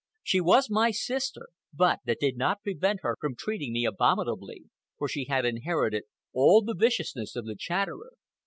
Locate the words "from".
3.21-3.35